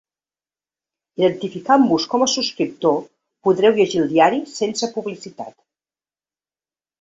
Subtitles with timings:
[1.21, 2.97] Identificant-vos com a subscriptor,
[3.49, 5.55] podreu llegir el diari sense publicitat.